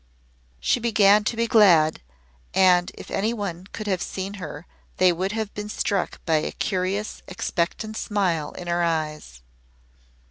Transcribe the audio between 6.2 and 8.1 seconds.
by a curious expectant